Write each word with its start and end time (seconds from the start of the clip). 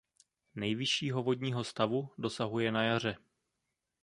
Nejvyššího 0.55 1.23
vodního 1.23 1.63
stavu 1.63 2.09
dosahuje 2.17 2.71
na 2.71 2.83
jaře. 2.83 3.15